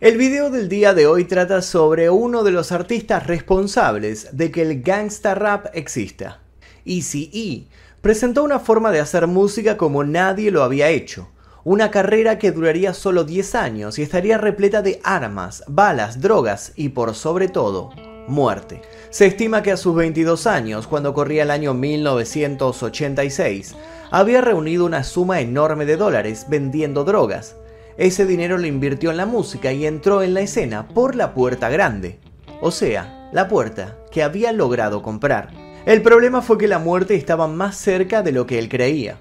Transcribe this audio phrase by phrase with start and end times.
[0.00, 4.62] El video del día de hoy trata sobre uno de los artistas responsables de que
[4.62, 6.40] el gangsta rap exista.
[6.86, 7.66] Eazy-E
[8.00, 11.28] presentó una forma de hacer música como nadie lo había hecho.
[11.64, 16.88] Una carrera que duraría solo 10 años y estaría repleta de armas, balas, drogas y
[16.88, 17.90] por sobre todo,
[18.26, 18.80] muerte.
[19.10, 23.74] Se estima que a sus 22 años, cuando corría el año 1986,
[24.10, 27.56] había reunido una suma enorme de dólares vendiendo drogas.
[28.00, 31.68] Ese dinero lo invirtió en la música y entró en la escena por la puerta
[31.68, 32.18] grande,
[32.62, 35.50] o sea, la puerta que había logrado comprar.
[35.84, 39.18] El problema fue que la muerte estaba más cerca de lo que él creía.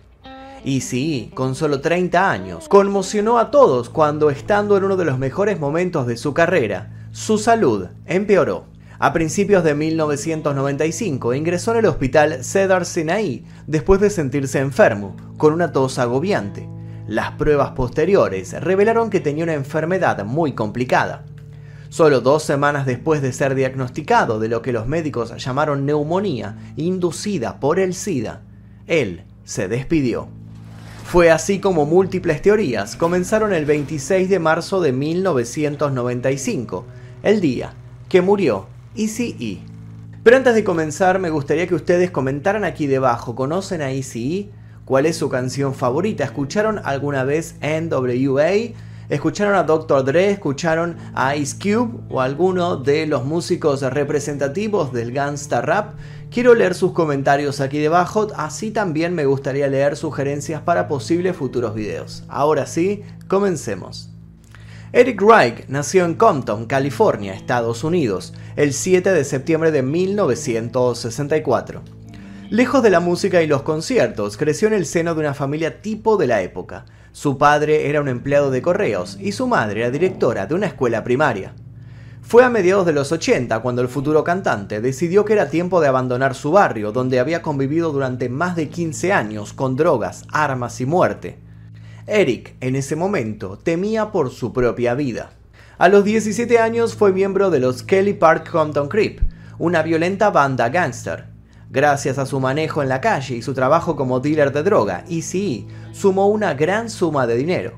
[0.64, 5.20] Y sí, con solo 30 años, conmocionó a todos cuando, estando en uno de los
[5.20, 8.64] mejores momentos de su carrera, su salud empeoró.
[8.98, 15.52] A principios de 1995 ingresó en el hospital Cedar Sinai después de sentirse enfermo, con
[15.52, 16.79] una tos agobiante.
[17.10, 21.26] Las pruebas posteriores revelaron que tenía una enfermedad muy complicada.
[21.90, 27.60] Solo dos semanas después de ser diagnosticado de lo que los médicos llamaron neumonía inducida
[27.60, 28.44] por el SIDA,
[28.86, 30.28] él se despidió.
[31.04, 36.86] Fue así como múltiples teorías comenzaron el 26 de marzo de 1995,
[37.24, 37.74] el día
[38.08, 39.62] que murió Eazy-E.
[40.22, 44.59] Pero antes de comenzar me gustaría que ustedes comentaran aquí debajo, ¿conocen a Eazy-E?
[44.90, 46.24] ¿Cuál es su canción favorita?
[46.24, 48.74] ¿Escucharon alguna vez NWA?
[49.08, 50.04] ¿Escucharon a Dr.
[50.04, 50.32] Dre?
[50.32, 52.00] ¿Escucharon a Ice Cube?
[52.10, 55.94] ¿O alguno de los músicos representativos del gangsta rap?
[56.32, 61.76] Quiero leer sus comentarios aquí debajo, así también me gustaría leer sugerencias para posibles futuros
[61.76, 62.24] videos.
[62.28, 64.10] Ahora sí, comencemos.
[64.92, 71.99] Eric Reich nació en Compton, California, Estados Unidos, el 7 de septiembre de 1964.
[72.52, 76.18] Lejos de la música y los conciertos, creció en el seno de una familia tipo
[76.18, 76.86] de la época.
[77.12, 81.04] Su padre era un empleado de correos y su madre era directora de una escuela
[81.04, 81.54] primaria.
[82.24, 85.90] Fue a mediados de los 80 cuando el futuro cantante decidió que era tiempo de
[85.90, 90.88] abandonar su barrio, donde había convivido durante más de 15 años con drogas, armas y
[90.88, 91.38] muerte.
[92.08, 95.34] Eric, en ese momento, temía por su propia vida.
[95.78, 99.20] A los 17 años fue miembro de los Kelly Park Compton Creep,
[99.60, 101.39] una violenta banda gangster.
[101.72, 105.66] Gracias a su manejo en la calle y su trabajo como dealer de droga, ECE
[105.92, 107.78] sumó una gran suma de dinero.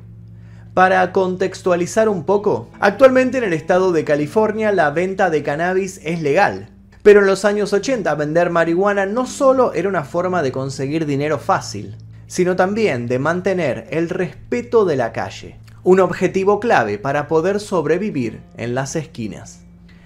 [0.73, 6.21] Para contextualizar un poco, actualmente en el estado de California la venta de cannabis es
[6.21, 6.69] legal,
[7.03, 11.37] pero en los años 80 vender marihuana no solo era una forma de conseguir dinero
[11.37, 11.97] fácil,
[12.27, 18.39] sino también de mantener el respeto de la calle, un objetivo clave para poder sobrevivir
[18.55, 19.60] en las esquinas.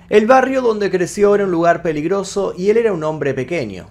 [0.07, 3.87] El barrio donde creció era un lugar peligroso y él era un hombre pequeño.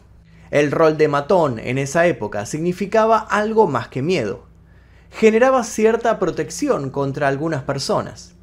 [0.52, 4.44] El rol de matón en esa época significaba algo más que miedo.
[5.10, 8.36] Generaba cierta protección contra algunas personas.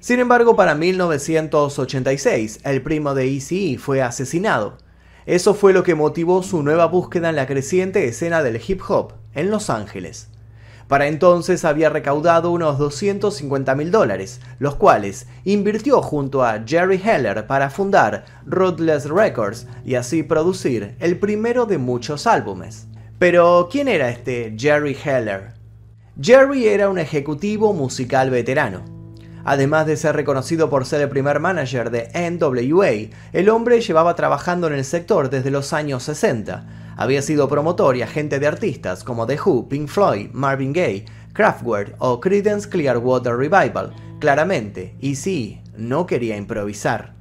[0.00, 4.78] Sin embargo, para 1986, el primo de Eazy fue asesinado.
[5.26, 9.12] Eso fue lo que motivó su nueva búsqueda en la creciente escena del hip hop
[9.34, 10.30] en Los Ángeles.
[10.88, 17.46] Para entonces había recaudado unos 250 mil dólares, los cuales invirtió junto a Jerry Heller
[17.46, 22.86] para fundar Ruthless Records y así producir el primero de muchos álbumes.
[23.18, 25.52] Pero, ¿quién era este Jerry Heller?
[26.20, 28.82] Jerry era un ejecutivo musical veterano.
[29.44, 34.66] Además de ser reconocido por ser el primer manager de NWA, el hombre llevaba trabajando
[34.66, 39.26] en el sector desde los años 60, había sido promotor y agente de artistas como
[39.26, 43.94] The Who, Pink Floyd, Marvin Gaye, Kraftwerk o Creedence Clearwater Revival.
[44.18, 47.14] Claramente, y sí, no quería improvisar.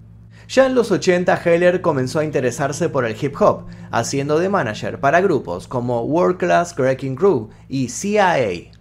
[0.50, 5.00] Ya en los 80 Heller comenzó a interesarse por el hip hop, haciendo de manager
[5.00, 8.72] para grupos como World Class Wrecking Crew y CIA.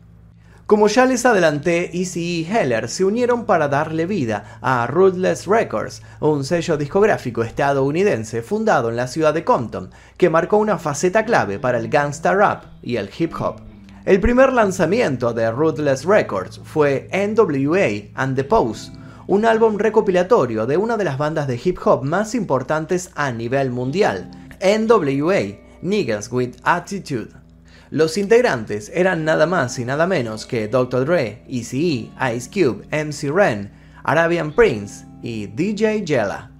[0.66, 6.02] Como ya les adelanté, Easy y Heller se unieron para darle vida a Ruthless Records,
[6.18, 11.60] un sello discográfico estadounidense fundado en la ciudad de Compton, que marcó una faceta clave
[11.60, 13.60] para el gangsta rap y el hip hop.
[14.04, 18.90] El primer lanzamiento de Ruthless Records fue NWA and the Pose,
[19.28, 23.70] un álbum recopilatorio de una de las bandas de hip hop más importantes a nivel
[23.70, 27.45] mundial, NWA, Niggas with Attitude.
[27.90, 31.04] Los integrantes eran nada más y nada menos que Dr.
[31.04, 32.10] Dre, Ice
[32.52, 33.70] Cube, MC Ren,
[34.02, 36.50] Arabian Prince y DJ Jella.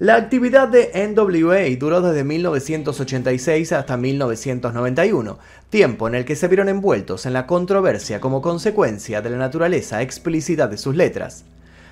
[0.00, 5.38] La actividad de NWA duró desde 1986 hasta 1991,
[5.70, 10.02] tiempo en el que se vieron envueltos en la controversia como consecuencia de la naturaleza
[10.02, 11.44] explícita de sus letras.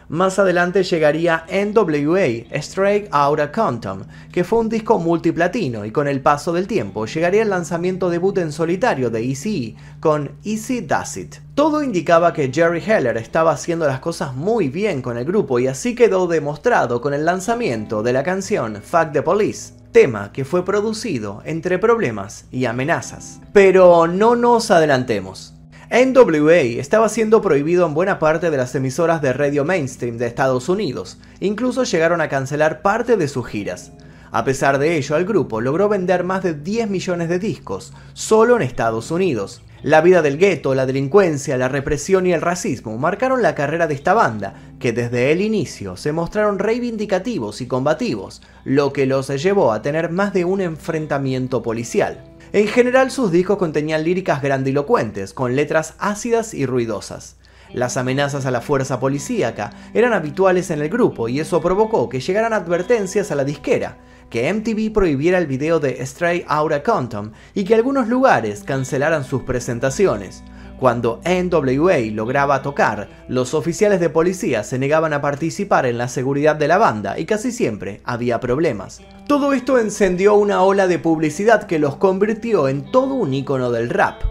[0.09, 6.21] Más adelante llegaría NWA, Straight Outta Compton, que fue un disco multiplatino y con el
[6.21, 11.37] paso del tiempo llegaría el lanzamiento debut en solitario de Easy con Easy Does It.
[11.55, 15.67] Todo indicaba que Jerry Heller estaba haciendo las cosas muy bien con el grupo y
[15.67, 20.65] así quedó demostrado con el lanzamiento de la canción Fuck the Police, tema que fue
[20.65, 23.41] producido entre problemas y amenazas.
[23.53, 25.52] Pero no nos adelantemos.
[25.93, 30.71] NWA estaba siendo prohibido en buena parte de las emisoras de radio mainstream de Estados
[30.71, 33.93] Unidos, incluso llegaron a cancelar parte de sus giras.
[34.31, 38.57] A pesar de ello, el grupo logró vender más de 10 millones de discos, solo
[38.57, 39.61] en Estados Unidos.
[39.83, 43.93] La vida del gueto, la delincuencia, la represión y el racismo marcaron la carrera de
[43.93, 49.73] esta banda, que desde el inicio se mostraron reivindicativos y combativos, lo que los llevó
[49.73, 52.32] a tener más de un enfrentamiento policial.
[52.55, 57.37] En general sus discos contenían líricas grandilocuentes, con letras ácidas y ruidosas.
[57.73, 62.21] Las amenazas a la fuerza policíaca eran habituales en el grupo y eso provocó que
[62.21, 63.97] llegaran advertencias a la disquera,
[64.29, 69.45] que MTV prohibiera el video de Stray Outta Compton y que algunos lugares cancelaran sus
[69.45, 70.43] presentaciones.
[70.83, 76.57] Cuando NWA lograba tocar, los oficiales de policía se negaban a participar en la seguridad
[76.57, 79.01] de la banda y casi siempre había problemas.
[79.29, 83.91] Todo esto encendió una ola de publicidad que los convirtió en todo un icono del
[83.91, 84.23] rap.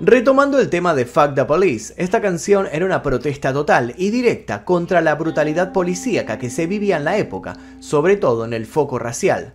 [0.00, 4.64] Retomando el tema de Fuck the Police, esta canción era una protesta total y directa
[4.64, 8.98] contra la brutalidad policíaca que se vivía en la época, sobre todo en el foco
[8.98, 9.52] racial.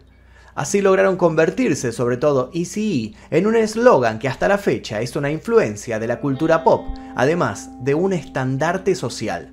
[0.55, 5.29] Así lograron convertirse, sobre todo ECE, en un eslogan que hasta la fecha es una
[5.29, 9.51] influencia de la cultura pop, además de un estandarte social.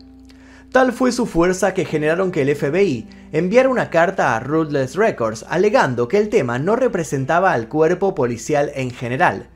[0.71, 5.45] Tal fue su fuerza que generaron que el FBI enviara una carta a Ruthless Records
[5.49, 9.49] alegando que el tema no representaba al cuerpo policial en general.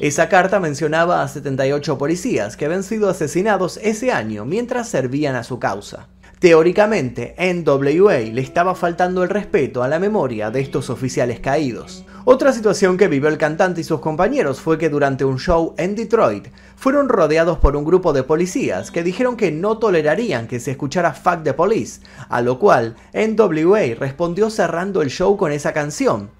[0.00, 5.44] Esa carta mencionaba a 78 policías que habían sido asesinados ese año mientras servían a
[5.44, 6.08] su causa.
[6.40, 12.06] Teóricamente, NWA le estaba faltando el respeto a la memoria de estos oficiales caídos.
[12.24, 15.94] Otra situación que vivió el cantante y sus compañeros fue que durante un show en
[15.94, 20.70] Detroit fueron rodeados por un grupo de policías que dijeron que no tolerarían que se
[20.70, 22.00] escuchara Fuck the Police,
[22.30, 26.30] a lo cual NWA respondió cerrando el show con esa canción.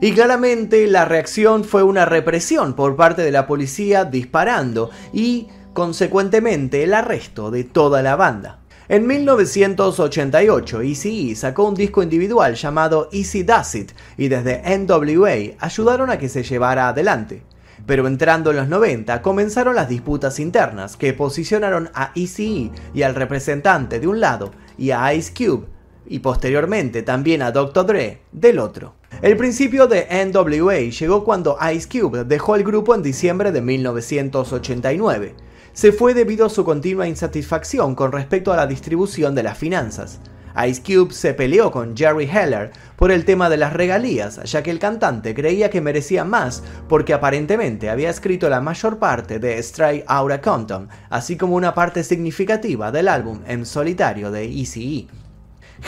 [0.00, 6.82] Y claramente la reacción fue una represión por parte de la policía disparando y, consecuentemente,
[6.82, 8.65] el arresto de toda la banda.
[8.88, 16.08] En 1988, Easy sacó un disco individual llamado Easy Does It y desde NWA ayudaron
[16.10, 17.42] a que se llevara adelante.
[17.84, 23.16] Pero entrando en los 90 comenzaron las disputas internas que posicionaron a Easy y al
[23.16, 25.66] representante de un lado y a Ice Cube
[26.06, 27.86] y posteriormente también a Dr.
[27.86, 28.94] Dre del otro.
[29.20, 35.45] El principio de NWA llegó cuando Ice Cube dejó el grupo en diciembre de 1989
[35.76, 40.20] se fue debido a su continua insatisfacción con respecto a la distribución de las finanzas.
[40.66, 44.70] Ice Cube se peleó con Jerry Heller por el tema de las regalías, ya que
[44.70, 50.02] el cantante creía que merecía más porque aparentemente había escrito la mayor parte de Stray
[50.08, 55.08] Outta Compton, así como una parte significativa del álbum en solitario de Eazy-E.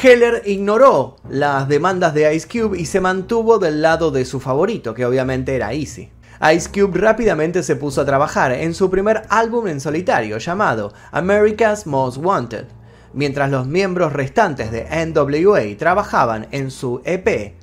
[0.03, 4.93] Heller ignoró las demandas de Ice Cube y se mantuvo del lado de su favorito,
[4.93, 6.11] que obviamente era Easy.
[6.55, 11.85] Ice Cube rápidamente se puso a trabajar en su primer álbum en solitario llamado America's
[11.85, 12.67] Most Wanted,
[13.13, 17.55] mientras los miembros restantes de NWA trabajaban en su EP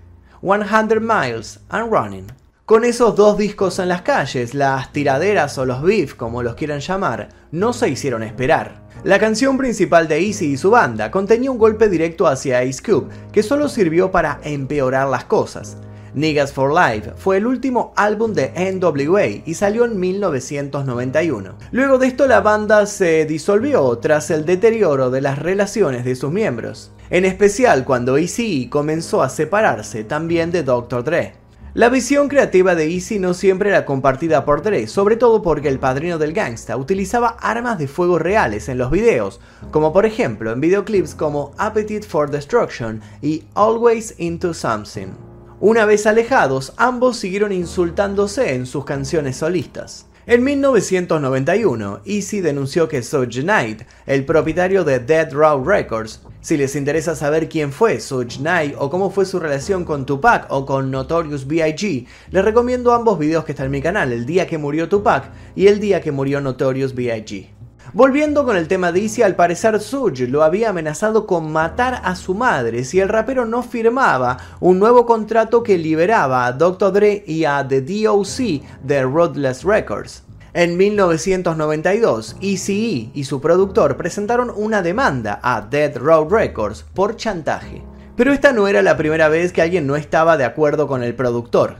[0.41, 2.27] 100 Miles and Running.
[2.65, 6.79] Con esos dos discos en las calles, las tiraderas o los beef, como los quieran
[6.79, 8.83] llamar, no se hicieron esperar.
[9.03, 13.07] La canción principal de Easy y su banda contenía un golpe directo hacia Ice Cube,
[13.31, 15.77] que solo sirvió para empeorar las cosas.
[16.15, 21.55] Niggas for Life fue el último álbum de NWA y salió en 1991.
[21.73, 26.31] Luego de esto la banda se disolvió tras el deterioro de las relaciones de sus
[26.31, 31.03] miembros, en especial cuando Eazy comenzó a separarse también de Dr.
[31.03, 31.33] Dre.
[31.73, 35.79] La visión creativa de Easy no siempre era compartida por Dre, sobre todo porque el
[35.79, 39.41] padrino del gangsta utilizaba armas de fuego reales en los videos,
[39.71, 45.24] como por ejemplo en videoclips como Appetite for Destruction y Always Into Something.
[45.61, 50.05] Una vez alejados, ambos siguieron insultándose en sus canciones solistas.
[50.27, 56.75] En 1991, Easy denunció que Suge Knight, el propietario de Dead Row Records, si les
[56.75, 60.91] interesa saber quién fue Suge Knight o cómo fue su relación con Tupac o con
[60.91, 64.89] Notorious B.I.G., les recomiendo ambos videos que están en mi canal, el día que murió
[64.89, 67.54] Tupac y el día que murió Notorious B.I.G.
[67.93, 72.33] Volviendo con el tema de al parecer Suge lo había amenazado con matar a su
[72.33, 76.91] madre si el rapero no firmaba un nuevo contrato que liberaba a Dr.
[76.91, 80.23] Dre y a The DOC de Roadless Records.
[80.53, 87.83] En 1992, ECE y su productor presentaron una demanda a Dead Row Records por chantaje.
[88.15, 91.13] Pero esta no era la primera vez que alguien no estaba de acuerdo con el
[91.13, 91.77] productor.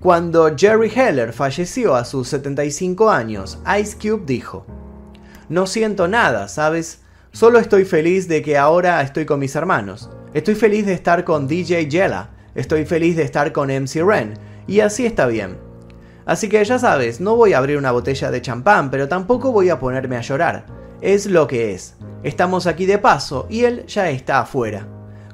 [0.00, 4.66] Cuando Jerry Heller falleció a sus 75 años, Ice Cube dijo,
[5.48, 7.00] No siento nada, ¿sabes?
[7.32, 10.10] Solo estoy feliz de que ahora estoy con mis hermanos.
[10.34, 12.30] Estoy feliz de estar con DJ Jella.
[12.54, 14.34] Estoy feliz de estar con MC Ren.
[14.66, 15.56] Y así está bien.
[16.26, 19.70] Así que ya sabes, no voy a abrir una botella de champán, pero tampoco voy
[19.70, 20.66] a ponerme a llorar.
[21.00, 21.94] Es lo que es.
[22.22, 24.86] Estamos aquí de paso y él ya está afuera.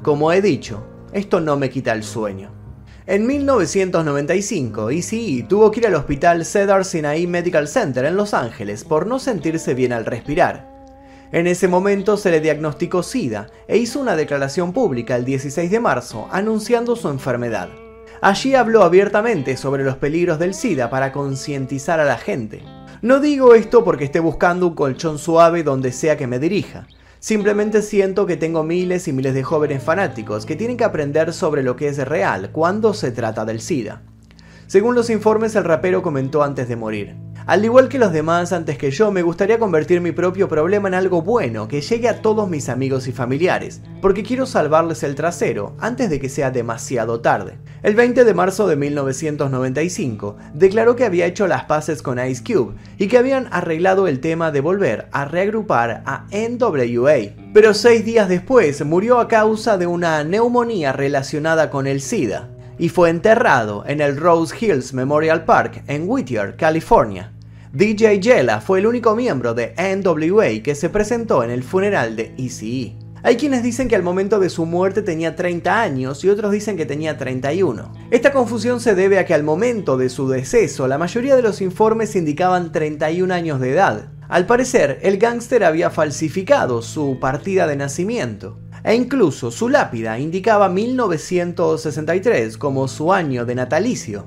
[0.03, 2.64] Como he dicho, esto no me quita el sueño.
[3.07, 8.83] En 1995, ECE tuvo que ir al hospital Cedar Sinai Medical Center en Los Ángeles
[8.83, 10.67] por no sentirse bien al respirar.
[11.31, 15.81] En ese momento se le diagnosticó SIDA e hizo una declaración pública el 16 de
[15.81, 17.69] marzo anunciando su enfermedad.
[18.23, 22.63] Allí habló abiertamente sobre los peligros del SIDA para concientizar a la gente.
[23.03, 26.87] No digo esto porque esté buscando un colchón suave donde sea que me dirija.
[27.25, 31.63] Simplemente siento que tengo miles y miles de jóvenes fanáticos que tienen que aprender sobre
[31.63, 34.03] lo que es real cuando se trata del SIDA.
[34.67, 37.17] Según los informes, el rapero comentó antes de morir.
[37.47, 40.95] Al igual que los demás antes que yo, me gustaría convertir mi propio problema en
[40.95, 45.77] algo bueno que llegue a todos mis amigos y familiares, porque quiero salvarles el trasero
[45.79, 47.59] antes de que sea demasiado tarde.
[47.83, 52.77] El 20 de marzo de 1995, declaró que había hecho las paces con Ice Cube
[52.97, 57.35] y que habían arreglado el tema de volver a reagrupar a NWA.
[57.53, 62.49] Pero seis días después murió a causa de una neumonía relacionada con el SIDA
[62.79, 67.34] y fue enterrado en el Rose Hills Memorial Park en Whittier, California.
[67.75, 72.33] DJ Jella fue el único miembro de NWA que se presentó en el funeral de
[72.39, 72.97] ECE.
[73.25, 76.77] Hay quienes dicen que al momento de su muerte tenía 30 años y otros dicen
[76.77, 77.93] que tenía 31.
[78.13, 81.61] Esta confusión se debe a que al momento de su deceso la mayoría de los
[81.61, 84.13] informes indicaban 31 años de edad.
[84.29, 90.69] Al parecer, el gángster había falsificado su partida de nacimiento e incluso su lápida indicaba
[90.69, 94.27] 1963 como su año de natalicio.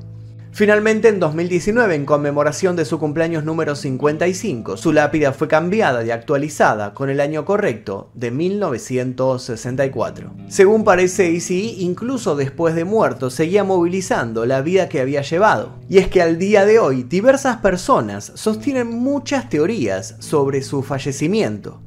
[0.58, 6.10] Finalmente, en 2019, en conmemoración de su cumpleaños número 55, su lápida fue cambiada y
[6.10, 10.32] actualizada con el año correcto de 1964.
[10.48, 15.76] Según parece ECE, incluso después de muerto, seguía movilizando la vida que había llevado.
[15.90, 21.84] Y es que al día de hoy, diversas personas sostienen muchas teorías sobre su fallecimiento.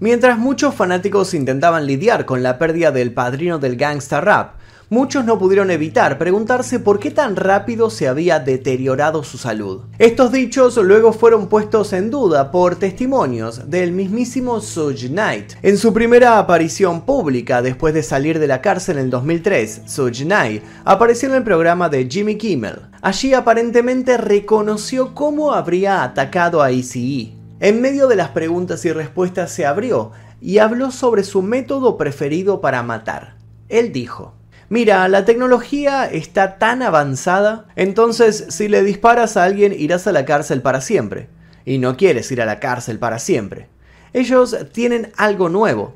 [0.00, 4.56] Mientras muchos fanáticos intentaban lidiar con la pérdida del padrino del gangsta rap,
[4.88, 9.82] muchos no pudieron evitar preguntarse por qué tan rápido se había deteriorado su salud.
[9.98, 15.54] Estos dichos luego fueron puestos en duda por testimonios del mismísimo Suge Knight.
[15.62, 20.62] En su primera aparición pública después de salir de la cárcel en 2003, Suge Knight
[20.84, 22.82] apareció en el programa de Jimmy Kimmel.
[23.02, 27.32] Allí aparentemente reconoció cómo habría atacado a ECE.
[27.58, 32.60] En medio de las preguntas y respuestas se abrió y habló sobre su método preferido
[32.60, 33.36] para matar.
[33.68, 34.34] Él dijo,
[34.68, 40.24] Mira, la tecnología está tan avanzada, entonces si le disparas a alguien irás a la
[40.24, 41.28] cárcel para siempre.
[41.64, 43.68] Y no quieres ir a la cárcel para siempre.
[44.12, 45.94] Ellos tienen algo nuevo.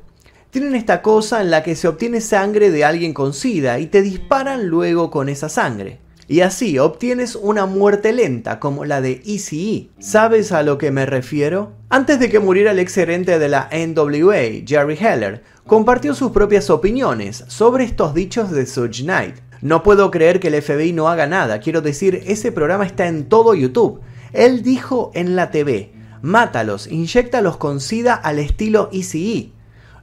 [0.51, 4.01] Tienen esta cosa en la que se obtiene sangre de alguien con sida y te
[4.01, 5.99] disparan luego con esa sangre.
[6.27, 9.89] Y así obtienes una muerte lenta como la de ECE.
[9.99, 11.73] ¿Sabes a lo que me refiero?
[11.89, 16.69] Antes de que muriera el ex gerente de la NWA, Jerry Heller, compartió sus propias
[16.69, 19.35] opiniones sobre estos dichos de Suge Knight.
[19.61, 23.29] No puedo creer que el FBI no haga nada, quiero decir, ese programa está en
[23.29, 24.01] todo YouTube.
[24.33, 29.51] Él dijo en la TV, mátalos, inyectalos con SIDA al estilo ECE.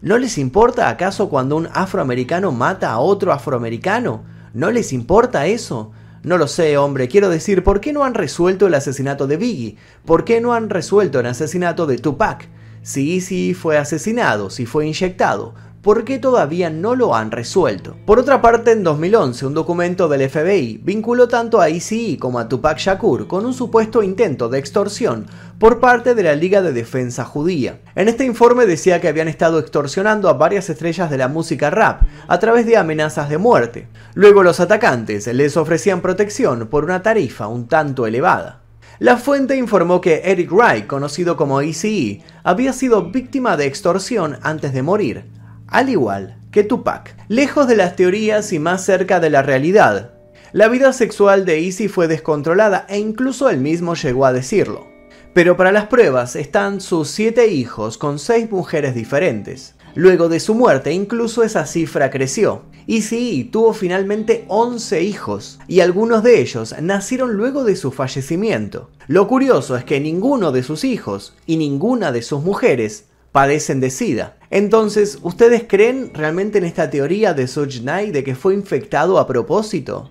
[0.01, 4.23] ¿No les importa acaso cuando un afroamericano mata a otro afroamericano?
[4.55, 5.91] ¿No les importa eso?
[6.23, 9.77] No lo sé, hombre, quiero decir, ¿por qué no han resuelto el asesinato de Biggie?
[10.05, 12.49] ¿Por qué no han resuelto el asesinato de Tupac?
[12.83, 17.97] Si Easy fue asesinado, si fue inyectado, ¿por qué todavía no lo han resuelto?
[18.05, 22.49] Por otra parte, en 2011, un documento del FBI vinculó tanto a Easy como a
[22.49, 25.27] Tupac Shakur con un supuesto intento de extorsión
[25.59, 27.81] por parte de la Liga de Defensa Judía.
[27.95, 32.03] En este informe decía que habían estado extorsionando a varias estrellas de la música rap
[32.29, 33.89] a través de amenazas de muerte.
[34.15, 38.68] Luego los atacantes les ofrecían protección por una tarifa un tanto elevada.
[39.01, 44.73] La fuente informó que Eric Wright, conocido como ECE, había sido víctima de extorsión antes
[44.73, 45.25] de morir,
[45.69, 47.15] al igual que Tupac.
[47.29, 50.15] Lejos de las teorías y más cerca de la realidad,
[50.53, 54.89] la vida sexual de Easy fue descontrolada e incluso él mismo llegó a decirlo.
[55.33, 59.77] Pero para las pruebas están sus siete hijos con seis mujeres diferentes.
[59.95, 62.63] Luego de su muerte, incluso esa cifra creció.
[62.87, 68.91] Y sí, tuvo finalmente 11 hijos, y algunos de ellos nacieron luego de su fallecimiento.
[69.09, 73.91] Lo curioso es que ninguno de sus hijos y ninguna de sus mujeres padecen de
[73.91, 74.37] SIDA.
[74.51, 80.11] Entonces, ¿ustedes creen realmente en esta teoría de Knight de que fue infectado a propósito?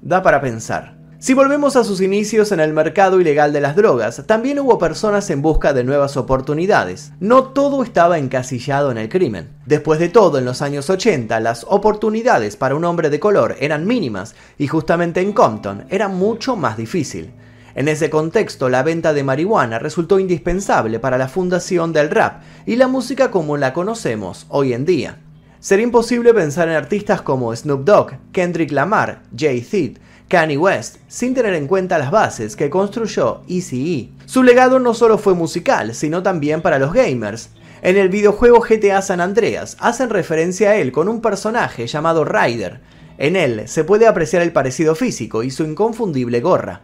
[0.00, 0.99] Da para pensar.
[1.22, 5.28] Si volvemos a sus inicios en el mercado ilegal de las drogas, también hubo personas
[5.28, 7.12] en busca de nuevas oportunidades.
[7.20, 9.50] No todo estaba encasillado en el crimen.
[9.66, 13.86] Después de todo, en los años 80, las oportunidades para un hombre de color eran
[13.86, 17.34] mínimas y justamente en Compton era mucho más difícil.
[17.74, 22.76] En ese contexto, la venta de marihuana resultó indispensable para la fundación del rap y
[22.76, 25.18] la música como la conocemos hoy en día.
[25.58, 31.54] Sería imposible pensar en artistas como Snoop Dogg, Kendrick Lamar, Jay-Z, Kanye West, sin tener
[31.54, 34.10] en cuenta las bases que construyó ECE.
[34.26, 37.50] Su legado no solo fue musical, sino también para los gamers.
[37.82, 42.80] En el videojuego GTA San Andreas hacen referencia a él con un personaje llamado Ryder.
[43.18, 46.82] En él se puede apreciar el parecido físico y su inconfundible gorra.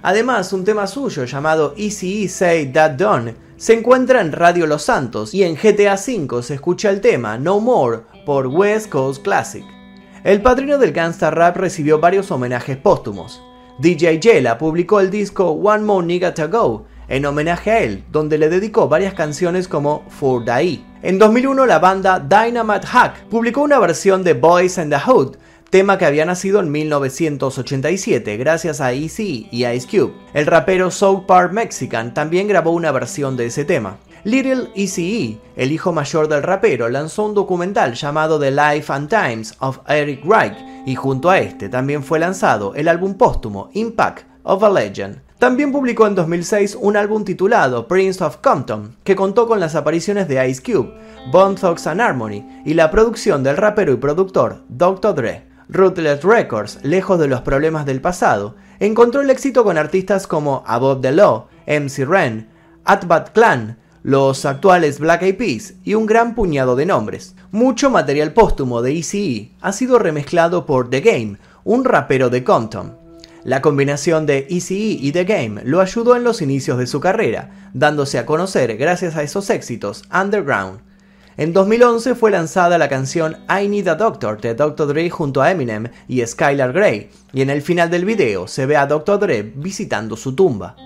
[0.00, 5.34] Además, un tema suyo llamado ECE Say That Done se encuentra en Radio Los Santos
[5.34, 9.75] y en GTA V se escucha el tema No More por West Coast Classic.
[10.26, 13.40] El padrino del gangsta rap recibió varios homenajes póstumos.
[13.78, 18.36] DJ Jella publicó el disco One More Nigga to Go en homenaje a él, donde
[18.36, 20.84] le dedicó varias canciones como For Dai.
[21.04, 25.36] En 2001 la banda Dynamite Hack publicó una versión de Boys in the Hood,
[25.70, 30.12] tema que había nacido en 1987 gracias a Easy y Ice Cube.
[30.34, 33.98] El rapero South Park Mexican también grabó una versión de ese tema.
[34.26, 39.54] Little Eazy-E, el hijo mayor del rapero, lanzó un documental llamado The Life and Times
[39.60, 44.64] of Eric Wright y junto a este también fue lanzado el álbum póstumo Impact of
[44.64, 45.20] a Legend.
[45.38, 50.26] También publicó en 2006 un álbum titulado Prince of Compton, que contó con las apariciones
[50.26, 50.92] de Ice Cube,
[51.30, 55.14] Bone Thugs and Harmony y la producción del rapero y productor Dr.
[55.14, 55.46] Dre.
[55.68, 61.00] Ruthless Records, lejos de los problemas del pasado, encontró el éxito con artistas como Above
[61.00, 62.48] the Law, MC Ren,
[62.84, 67.34] Atbat Clan, los actuales Black Eyed Peas y un gran puñado de nombres.
[67.50, 72.96] Mucho material póstumo de ECE ha sido remezclado por The Game, un rapero de Compton.
[73.42, 77.50] La combinación de ECE y The Game lo ayudó en los inicios de su carrera,
[77.74, 80.78] dándose a conocer gracias a esos éxitos underground.
[81.36, 84.86] En 2011 fue lanzada la canción I Need a Doctor de Dr.
[84.86, 88.76] Dre junto a Eminem y Skylar Grey, y en el final del video se ve
[88.76, 89.18] a Dr.
[89.18, 90.76] Dre visitando su tumba.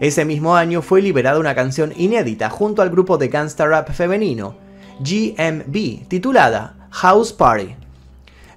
[0.00, 4.56] Ese mismo año fue liberada una canción inédita junto al grupo de gangsta rap femenino
[5.00, 7.74] GMB titulada House Party.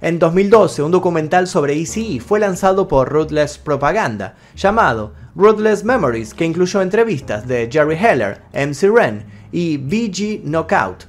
[0.00, 6.44] En 2012, un documental sobre ECE fue lanzado por Ruthless Propaganda llamado Ruthless Memories que
[6.44, 11.06] incluyó entrevistas de Jerry Heller, MC Ren y BG Knockout.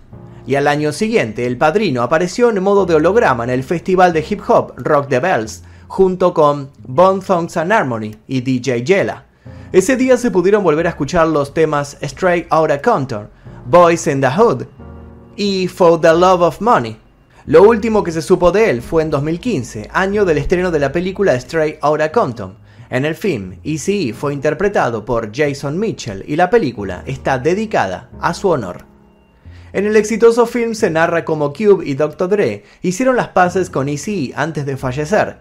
[0.48, 4.26] Y al año siguiente, El Padrino apareció en modo de holograma en el festival de
[4.28, 9.29] hip hop Rock the Bells, junto con Bone Thugs and Harmony y DJ Jella.
[9.72, 13.30] Ese día se pudieron volver a escuchar los temas Straight Outta Compton,
[13.68, 14.64] Boys in the Hood
[15.36, 16.98] y For the Love of Money.
[17.46, 20.92] Lo último que se supo de él fue en 2015, año del estreno de la
[20.92, 22.58] película Straight Outta Compton.
[22.90, 28.34] En el film, ECE fue interpretado por Jason Mitchell y la película está dedicada a
[28.34, 28.86] su honor.
[29.72, 32.28] En el exitoso film se narra cómo Cube y Dr.
[32.28, 35.38] Dre hicieron las paces con ECE antes de fallecer,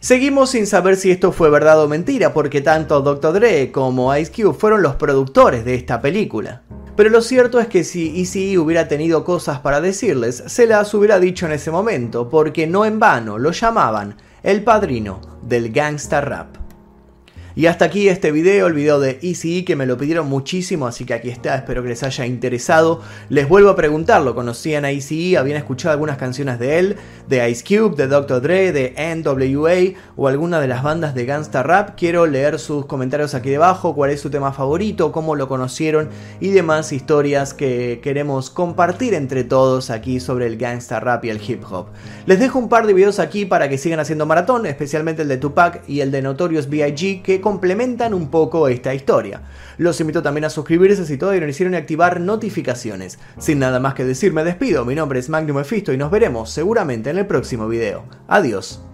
[0.00, 3.34] Seguimos sin saber si esto fue verdad o mentira, porque tanto Dr.
[3.34, 6.62] Dre como Ice Cube fueron los productores de esta película.
[6.96, 11.20] Pero lo cierto es que si ECE hubiera tenido cosas para decirles, se las hubiera
[11.20, 16.59] dicho en ese momento, porque no en vano lo llamaban el padrino del gangsta rap.
[17.56, 21.04] Y hasta aquí este video, el video de Easy que me lo pidieron muchísimo, así
[21.04, 23.02] que aquí está, espero que les haya interesado.
[23.28, 25.34] Les vuelvo a preguntar, ¿lo conocían a Easy?
[25.34, 26.96] ¿Habían escuchado algunas canciones de él?
[27.28, 28.40] ¿De Ice Cube, de Dr.
[28.40, 31.96] Dre, de NWA o alguna de las bandas de Gangsta Rap?
[31.96, 36.08] Quiero leer sus comentarios aquí debajo, cuál es su tema favorito, cómo lo conocieron
[36.40, 41.40] y demás historias que queremos compartir entre todos aquí sobre el Gangsta Rap y el
[41.44, 41.86] Hip Hop.
[42.26, 45.36] Les dejo un par de videos aquí para que sigan haciendo maratón, especialmente el de
[45.36, 47.22] Tupac y el de Notorious B.I.G.
[47.22, 49.42] que complementan un poco esta historia.
[49.78, 53.18] Los invito también a suscribirse si todavía no hicieron y activar notificaciones.
[53.38, 54.84] Sin nada más que decir, me despido.
[54.84, 58.04] Mi nombre es Magnum Mephisto y nos veremos seguramente en el próximo video.
[58.28, 58.89] Adiós.